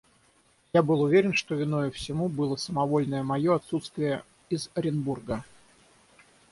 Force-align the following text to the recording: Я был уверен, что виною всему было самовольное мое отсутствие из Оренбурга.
Я 0.73 0.81
был 0.81 1.03
уверен, 1.03 1.35
что 1.35 1.53
виною 1.53 1.91
всему 1.91 2.27
было 2.27 2.55
самовольное 2.55 3.21
мое 3.21 3.53
отсутствие 3.57 4.23
из 4.49 4.71
Оренбурга. 4.73 5.45